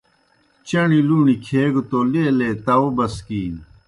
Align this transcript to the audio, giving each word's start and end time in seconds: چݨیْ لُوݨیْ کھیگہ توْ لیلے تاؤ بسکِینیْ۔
چݨیْ 0.67 0.99
لُوݨیْ 1.07 1.35
کھیگہ 1.45 1.81
توْ 1.89 1.99
لیلے 2.11 2.49
تاؤ 2.65 2.87
بسکِینیْ۔ 2.95 3.61